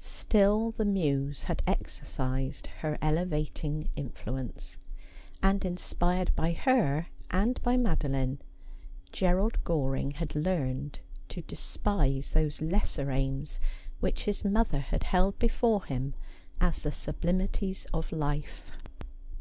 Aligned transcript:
Still 0.00 0.72
the 0.72 0.84
Muse 0.84 1.44
had 1.44 1.62
exercised 1.64 2.66
her 2.80 2.98
elevating 3.00 3.88
influence; 3.94 4.78
and, 5.44 5.64
inspired 5.64 6.34
by 6.34 6.54
her 6.54 7.06
and 7.30 7.62
by 7.62 7.76
MadoUne, 7.76 8.38
Gerald 9.12 9.62
Goring 9.62 10.10
had 10.10 10.34
learned 10.34 10.98
to 11.28 11.42
despise 11.42 12.32
those 12.32 12.60
lesser 12.60 13.12
aims 13.12 13.60
which 14.00 14.24
his 14.24 14.44
mother 14.44 14.80
had 14.80 15.04
held 15.04 15.38
before 15.38 15.84
him 15.84 16.14
as 16.60 16.82
the 16.82 16.90
sublimities 16.90 17.86
of 17.94 18.10
life. 18.10 18.72